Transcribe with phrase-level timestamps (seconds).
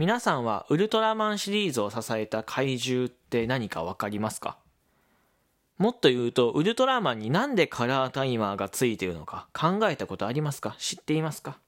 [0.00, 4.56] 皆さんはウルトラマンシリーズを支えた怪獣って何かわかりますか？
[5.76, 10.74] もっと言うと、ウルトラマンになんでカラータイマーがついているのか考えたことありますか？
[10.78, 11.58] 知っていますか？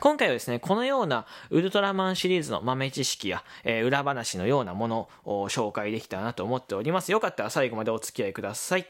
[0.00, 7.12] 今回はですね、このようなウルトラマンシリーズの豆知識や、えー、裏話のようなものを紹介できたらなと思っております。
[7.12, 8.88] よかったら最後までお付き合いください。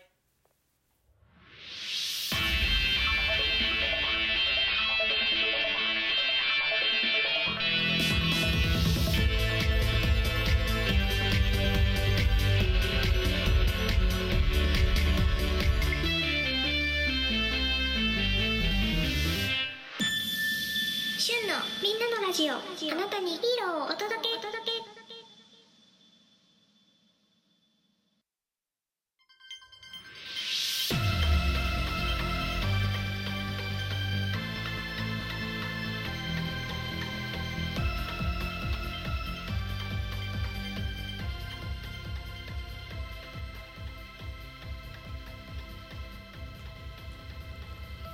[21.47, 22.55] みんなのラジオ。
[22.55, 22.57] あ
[22.97, 24.76] なたにヒーローをお届け届け。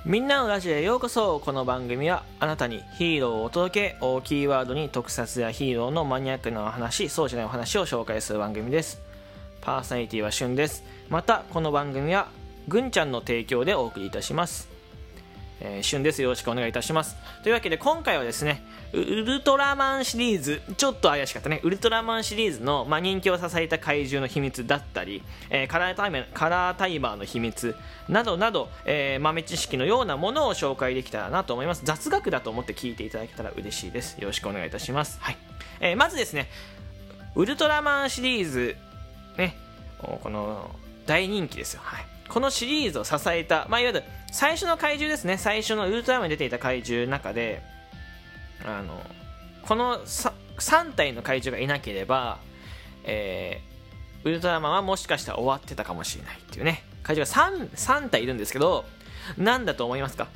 [0.05, 1.39] みんなのラジオへようこそ。
[1.39, 4.05] この番組はあなたにヒーローをお届け。
[4.05, 8.99] をキーワードに特撮やヒーローのマニアックなお話そうじゃないお話を紹介する番組です。
[9.61, 10.83] パーソナリティはしゅんです。
[11.07, 12.27] またこの番組は
[12.67, 14.72] ぐんちゃんの提供でお送りいたします。
[15.61, 16.21] えー、旬です。
[16.21, 17.15] よろしくお願いいたします。
[17.43, 27.75] というわけで今回はですね、ウルトラマンシリーズ、ちょっと怪しかったね、ウルトラマンシリーズの、ま、人気を支えた怪獣の秘密だったり、えー、カラータイマーカラータイマーの秘密
[28.07, 31.81] などなど、えー、豆知識のようなものを紹介できたらなと思います。
[31.83, 34.17] 雑学だと思って聞いていただけたら嬉しいです。
[34.19, 35.19] よろしくお願いいたします。
[35.21, 35.37] はい。
[35.79, 36.49] えー、まずですね、
[37.35, 38.75] ウルトラマンシリーズ、
[39.37, 39.57] ね、
[39.99, 40.69] この
[41.05, 41.81] 大人気ですよ。
[41.83, 42.12] はい。
[42.33, 45.37] このシリーズを支えた、まあ、いわゆる最初の怪獣ですね。
[45.37, 47.61] 最初のウルトラマンに出ていた怪獣の中で
[48.65, 48.99] あの
[49.61, 52.39] この 3, 3体の怪獣がいなければ、
[53.03, 56.81] えー、ウルトラマンはもしかしたら終わってたかもしれないっていうね。
[57.03, 57.69] 怪獣が 3,
[58.05, 58.83] 3体いるんですけど
[59.37, 60.27] 何だと思いますか？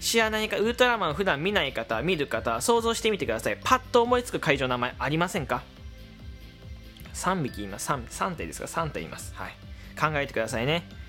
[0.00, 0.58] 知らないか？
[0.58, 3.58] ウルトラマンを普段見ない方見る方想像してみてください。
[3.64, 5.62] パッと思いつく怪獣の名前ありませんか
[7.14, 7.90] ？3匹います。
[7.90, 9.32] 3, 3体ですが3体います。
[9.34, 9.52] はい。
[9.98, 11.00] 考えてくださいね。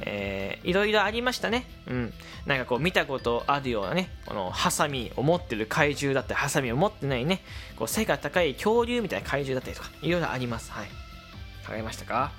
[0.00, 1.66] えー、いろいろありましたね。
[1.86, 2.12] うん。
[2.46, 7.40] なんかこう見たことあるようなね、このハサミを持ってる怪獣だったり、ハサミを持ってないね、
[7.76, 10.72] こう背が高い恐竜みたいな怪獣だったりとか、いろいろあります。
[10.72, 10.88] はい。
[11.66, 12.32] 考えましたか？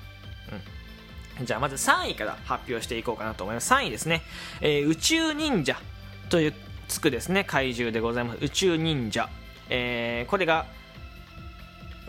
[1.38, 1.46] うん。
[1.46, 3.72] じゃあまず3位から発表していこうかなと思います。
[3.72, 4.22] 3位ですね。
[4.60, 5.76] えー、宇宙忍者
[6.28, 6.54] という
[6.88, 8.38] つくですね、怪獣でございます。
[8.42, 9.28] 宇宙忍者。
[9.68, 10.66] えー、これが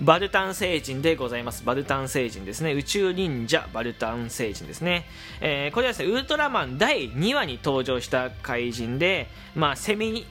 [0.01, 1.65] バルタン星人でございます。
[1.65, 2.73] バルタン星人ですね。
[2.73, 5.05] 宇宙忍者バルタン星人ですね。
[5.41, 10.27] えー、これはですね、ウルトラマン第2話に登場した怪人で、まあ、セミに、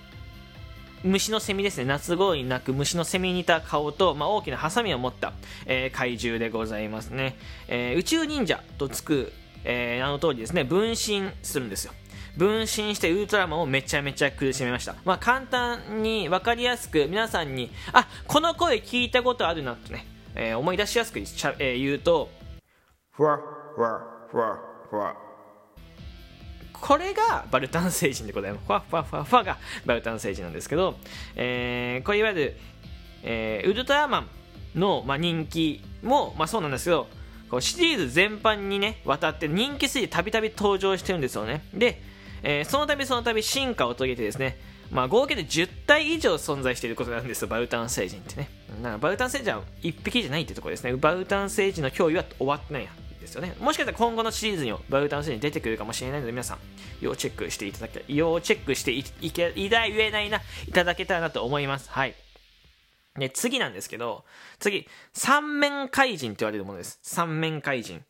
[1.03, 1.85] 虫のセミですね。
[1.85, 5.33] 夏頃に鳴く虫のセミに似た顔と、まあ、大きなハサミを持った、
[5.67, 7.37] えー、怪獣でございますね。
[7.67, 9.33] えー、宇宙忍者とつく、
[9.65, 11.93] えー、名の通りですね、分身するんですよ。
[12.37, 14.95] 分身してウルトラマンをめちゃめちゃ苦しめました。
[15.05, 22.31] まあ、簡単に分かりやすく皆さんに、あ、この声聞いたことあるなとね、えー、思い出しやすくちゃ、えー、言うと、
[23.13, 23.39] ふわ
[23.75, 24.59] ふわふわ
[24.91, 25.17] ふわ。
[26.73, 28.67] これがバルタン星人でございます。
[28.67, 30.99] ふわふわふわふわがバルタン星人なんですけど、
[31.35, 32.57] えー、これいわゆる、
[33.23, 34.29] えー、ウルトラマン
[34.75, 37.09] の、まあ、人気も、まあ、そうなんですけど、
[37.51, 41.65] こうシリーズ全般にね、わたって人気すぎてたびたび登場してるんですよね。
[41.73, 42.03] で、
[42.43, 44.59] えー、その度その度進化を遂げてですね、
[44.91, 48.49] まあ、合計で10体以上存在していることなんですよ、バウタン星人ってね。
[48.83, 50.95] だかバウタン星人は1匹じゃないってところですね。
[50.95, 52.89] バウタン星人の脅威は終わってないん
[53.21, 53.55] ですよね。
[53.59, 56.59] もしかしたら今後のシリーズにもバウタン星人出てくるかもしれないので、皆さん、
[57.01, 61.91] 要チェックしていただけ、要チェックしていいけ、いだ言えないな、いただけたらなと思います。
[61.91, 62.15] はい。
[63.19, 64.25] で、次なんですけど、
[64.59, 66.99] 次、三面怪人って言われるものです。
[67.03, 68.05] 三面怪人。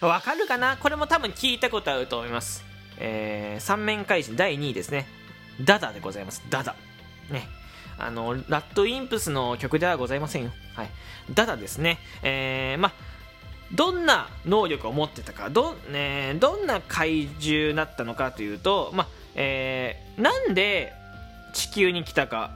[0.00, 0.76] わかるかな？
[0.76, 2.67] これも多分聞いたことあると思います。
[2.98, 5.06] えー、三面怪人第2位ですね。
[5.64, 6.42] ダダでございます。
[6.50, 6.74] ダダ。
[7.30, 7.48] ね。
[7.98, 10.52] あの、ラッドインプスの曲ではございませんよ。
[10.74, 10.90] はい。
[11.34, 11.98] ダダですね。
[12.22, 12.92] えー、ま
[13.72, 20.94] どんな能力を持ってたか、ど、ね、どんな怪獣だったのかというと、まえー、なんで
[21.52, 22.52] 地球に来たか、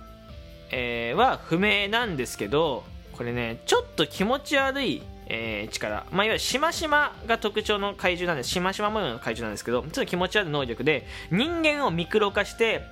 [0.71, 5.03] えー、は不明なんですけど、これね、ちょっと気持ち悪い
[5.35, 12.83] えー、力、まあ、いわゆるしましまが特徴の怪獣なんですしましま模様の怪獣なんですけどちょっと気持ち悪い能力で人間をミクロ化して、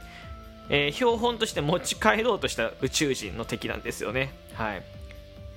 [0.70, 4.32] えー、標本として持ち帰ろうとした宇宙人の敵なんですよね。
[4.54, 4.82] はい。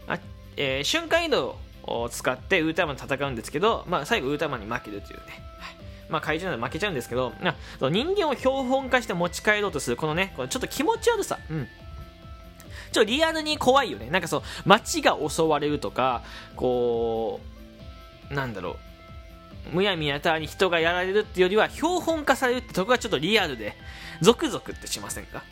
[0.07, 0.19] あ、
[0.57, 5.23] えー、瞬間移動を使ってウルトラマンと戦うんですけど、まあ、最後ウルトラマンに負けるというね、
[5.59, 5.75] はい。
[6.09, 7.31] まあ、怪獣なので負けちゃうんですけど
[7.79, 11.67] 人間を標本化して持ち帰ろうとするこのねこのちょっと気持ち悪さ、うん。
[12.93, 14.09] ちょっとリアルに怖いよね。
[14.09, 16.23] なんかそう街が襲われるとか
[16.55, 17.41] こ
[18.31, 19.75] うなんだろう。
[19.75, 23.75] むやみやたらに人がやられるっていうよりは標本化されるってとこがちょっとリアルで
[24.21, 25.43] ゾクゾクってしませんか、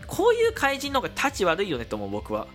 [0.00, 2.46] うん、こういう怪人の方が立ち悪いよねと思う僕は。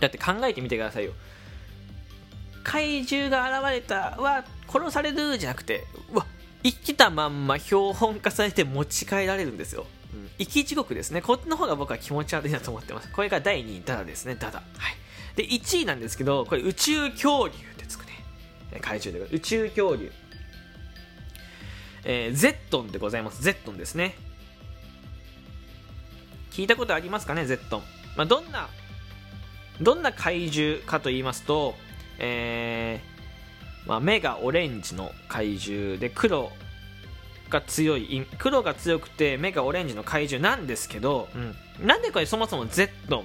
[0.00, 1.12] だって考えてみてくださいよ。
[2.62, 6.26] 怪獣が現れたは殺されるじゃなくてうわ
[6.62, 11.20] 生きたまんま標本化されて持ち帰られるんですよ、うん、生き地獄ですね。
[11.20, 13.10] こっちの方が僕は気持ち悪いなと思ってます。
[13.10, 14.36] これが第2位ダダですね。
[14.36, 14.58] ダダ。
[14.58, 14.96] はい。
[15.36, 18.12] で1位なんですけどこれ宇宙恐竜ってつくね
[18.80, 20.12] 怪獣で宇宙恐竜。
[22.04, 23.42] えー、ゼットンでございます。
[23.42, 24.14] ゼットンですね。
[26.52, 27.46] 聞いたことありますかね？
[27.46, 27.82] ゼットン、
[28.16, 28.68] まあ、どんな
[29.80, 31.74] どんな怪獣かと言いますと、
[32.18, 36.52] えーまあ、目がオレンジの怪獣で黒
[37.50, 43.24] が強い黒が強くて目がオレンジの怪獣なんですけど、うん、なんでこれそもそも Z っ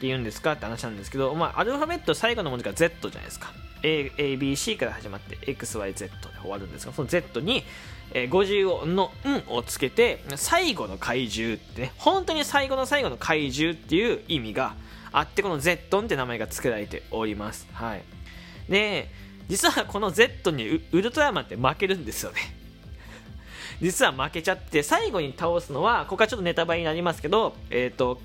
[0.00, 3.52] て言うんですかって話なんですけど、まあ、アルファベット最後の文字が Z じゃないですか。
[3.82, 6.10] ABC から始まって XYZ で
[6.40, 7.64] 終わるんですがその Z に、
[8.14, 14.74] えー、50音の「ん」をつけて最後の怪獣ってね本当に最後の最後の怪獣っていう意味が
[15.12, 17.68] あってこの Z って名前が付けられております。
[17.74, 18.02] はい。
[18.70, 19.10] で
[19.48, 22.53] 実はこの Z にウルトラマンって負けるんですよね
[23.80, 28.20] 実は負けちゃって最後に倒すのはここはちょっとネタバレになりますけどえ、ー、と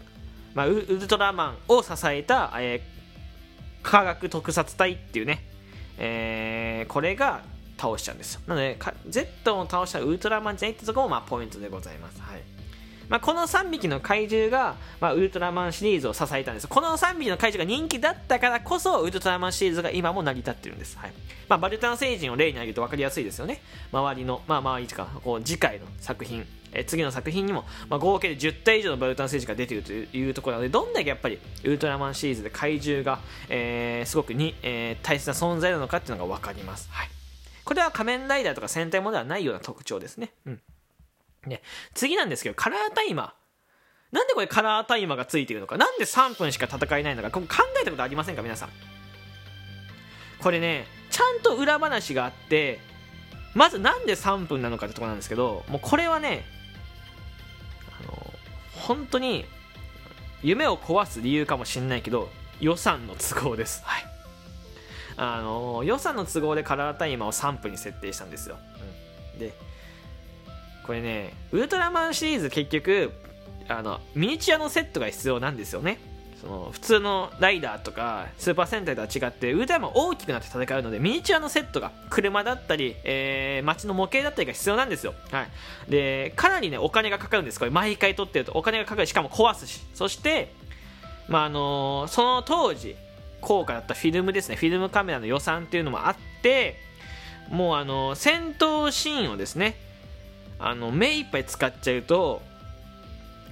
[0.56, 2.81] まあ、ウルトラマンを支えた、えー、
[3.83, 5.44] 科学特撮隊っていうね
[6.00, 7.41] えー、これが
[7.77, 8.41] 倒しちゃうんですよ。
[8.47, 8.77] なので
[9.07, 12.41] Z を倒したウルトラマンじゃないってとこもまあポイントでございます、はい。
[13.09, 16.67] まあ、この3匹の怪獣が、まあ、ウルトラマンシリーズを支えたんです。
[16.67, 21.13] この3匹の怪獣が人気だったからこそウルトラマンシリーズが今も成り立ってるんです、はい。
[21.47, 23.61] まあ、バルタン星人を例に挙げると分かりやすいですよね。
[23.91, 33.19] 周りの、まあ、周りとかこう次回の作品え次の作品にも、まあ、合計で10体以上のバルタン星人が出ているというところなのでどんだけやっぱりウルトラマンシリーズで怪獣が、
[33.50, 37.09] えー、すごくに、えー、大切な存在なのかっていうのが分かります、はい、
[37.63, 40.62] これは仮面ライダーとか戦隊ものではないような特徴ですね,、うん、
[41.45, 41.62] ね
[41.94, 44.15] 次なんですけどカラータイマー。
[44.15, 45.77] なんでこれカラータイマーがついているのか。
[45.77, 47.30] なんで3分しか戦えないのか。
[47.31, 47.41] 考
[47.81, 48.69] えたことありませんか皆さん。
[50.41, 52.80] これねちゃんと裏話があって
[53.53, 56.45] まずなんで3分なのかってとこなんですけどもうこれはね
[58.74, 59.45] 本当に
[60.41, 62.30] 夢を壊す理由かもしれないけど
[62.62, 64.03] 予算の都合です、はい、
[65.18, 68.57] あの予算の都合でカラータイマーを3分に設定したんですよ、
[69.33, 69.53] うん、で
[70.89, 73.12] これねウルトラマンシリーズ結局
[73.68, 76.00] あのミニチュアのセットが必要なんですよね。
[76.41, 87.59] その普通のライダーとかスーパー戦隊とは違ってウルトラマン大きくなって戦うのでミニチュアのセットが車だったり、えー、街の模型だったりが必要なんですよ、はい、でかなりねお金がかかるんです。
[87.59, 88.53] これ毎回取ってると。
[88.53, 89.06] お金がかかる。
[89.06, 89.81] しかも壊すし。
[89.94, 90.51] そして
[91.27, 92.95] まああのー、その当時
[93.41, 94.56] 高価だったフィルムですね。
[94.56, 96.77] フィルムカメラの予算っていうのもあって
[97.51, 99.75] もうあのー、戦闘シーンをですね
[100.59, 102.41] あの目いっぱい使っちゃうと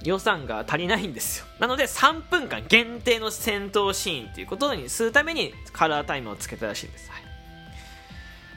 [0.04, 1.46] 予算が足りないんですよ。
[1.58, 7.22] なので3分間限定の戦闘シーンということにするためにカラータイムをつけたらしいです、はい、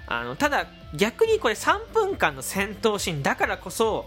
[0.08, 4.06] あのただ逆にこれ3分間の戦闘シーンだからこそ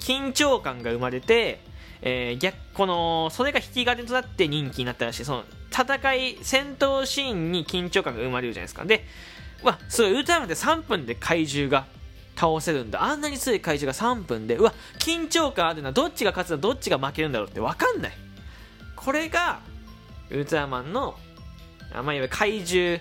[0.00, 1.60] 緊張感が生まれて、
[2.02, 5.24] えー、逆このそれが引き金となって人気になったらしい。
[5.24, 8.84] その戦い戦闘シーンに緊張感が生まれるじゃないですか。
[8.84, 9.04] で
[9.62, 11.86] わすごいウルトラマンって3分で怪獣が
[12.36, 13.02] 倒せるんだ。
[13.02, 15.92] あんなに強い怪獣が3分でうわ緊張感あるな。
[15.92, 18.12] どっちが勝つだどっちが負けるんだろうって分かんない。
[18.94, 19.60] これが
[20.30, 21.16] ウルトラマンの、
[21.92, 22.98] まあ、いわゆる怪獣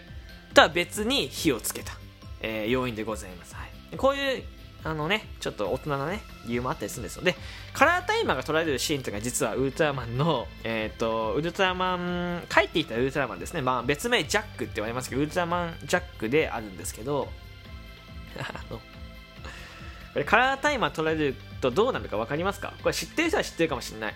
[0.53, 1.93] とは別に火をつけた、
[2.41, 4.43] えー、要因でございます、はい、こういう
[4.85, 7.35] あのね、ちょっと大人なね、理由もあったりするんですので、
[7.73, 13.63] カラータイマーが取られるシーンというのが実はウルトラマンの、えっ、ー、と、ウルトラマン、帰っていたウルトラマンですね。
[13.63, 17.29] まあ別名ジャックって言われますけど、ウルトラマンジャックであるんですけど、
[18.37, 18.79] あの、
[20.23, 22.73] カラータイマー取られるとどうなるか分かりますか？
[22.81, 24.13] これ知ってる人は知ってるかもしれない。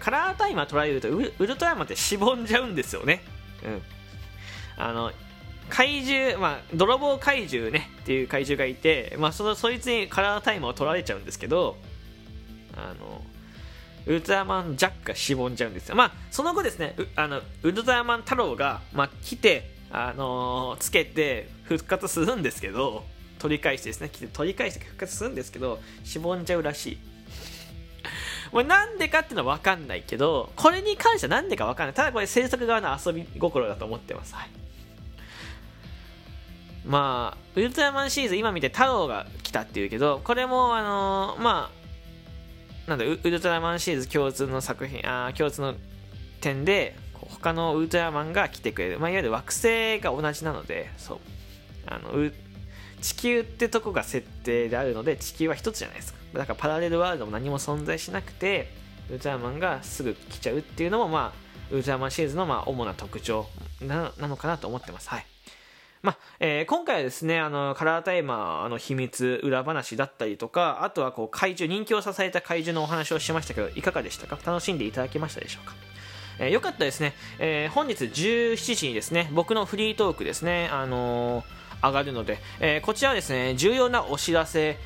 [0.00, 3.22] カラータイマー取られるとウルトラマンってしぼんじゃうんですよね。
[3.64, 3.82] うん。
[4.76, 5.12] あの
[5.70, 7.90] 怪獣、まあ、泥棒怪獣ね。
[8.02, 11.76] っていう怪獣がいて、まあ、そのそいつにカラータイマーを取られちゃうんですけど
[12.76, 13.22] あの
[14.06, 15.96] ウルトラマンジャックがしぼんじゃうんですよ。
[15.96, 23.04] まあその後ですねあのウルトラマン太郎が、まあ、来てあのー、つけて復活するんですけど
[23.38, 26.98] 取り返してですね取り返して復活するんですけどしぼんじゃうらしい。
[28.52, 31.94] もうなんでかっていうのは分かんないけどこれに関してはなんでか分かんない。
[31.94, 34.50] ただこれ制作側の遊び心だと思ってます、はい、
[36.84, 41.70] まあウルトラマンシリーズ今見て太郎が来たっていうけどこれもあのー、ま
[42.86, 45.74] あなんだウルトラマンシリーズ共通の作品あ共通の
[46.40, 51.18] 点で他のウルトラマンが来てくれる、まあ、いわゆる惑星が同じなのでそう。
[51.90, 52.32] あのう
[53.00, 56.18] 地球ってとこが設定であるので地球は一つじゃないですか。
[56.34, 58.70] だからパラレルワールドも何も存在しなくて
[59.08, 63.46] ウルトラマンがすぐ来ちゃうっていうのもまあウルトラマンシリーズのまあ主な特徴
[63.80, 65.08] なのかなと思ってます。
[65.08, 65.26] はい。
[66.02, 74.38] まあえー今回はですねあのカラータイマーの秘密裏話だったりとかあとはこう怪獣人気を支えた怪獣のお話をしましたけどいかがでしたか？
[74.44, 75.74] 楽しんでいただけましたでしょうか？
[76.38, 84.78] えーよかったですね、えー本日17時にですね僕のフリートークですね、あのー上がるので、えーこちらはですね重要なお知らせ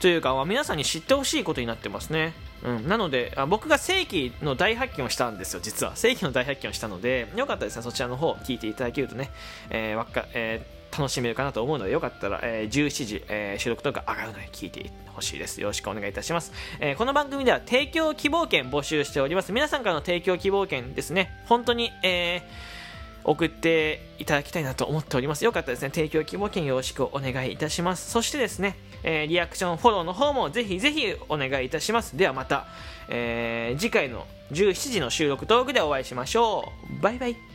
[0.00, 2.34] というか、皆さんに知ってほしいことになってますね、
[2.64, 5.94] うん、なのであ僕が正規の大発見をしたんですよ実は。
[5.94, 7.82] 正規の大発見をしたのでよかったですね。
[7.82, 9.30] そちらの方聞いていただけるとね、
[9.70, 15.60] えーわっかえー楽しめるかなと思うのでよかったら、えー17時、えー収録とか上がるので聞いてほしいです。
[15.60, 19.52] よろしくお願いいたします、えーこの番組では提供希望券募集しております。
[19.52, 21.30] 皆さんからの提供希望券ですね。
[21.46, 22.81] 本当に、えー
[23.24, 25.44] 送っていただきたいなと思っております。
[25.44, 28.10] よかったですね、提供希望券よろしくお願いいたします。
[28.10, 32.16] そしてですね、えーリアクションフォローの方もぜひぜひお願いいたします。
[32.16, 32.66] ではまた、
[33.08, 37.02] えー次回の17時の収録トークでお会いしましょう。
[37.02, 37.51] バイバイ。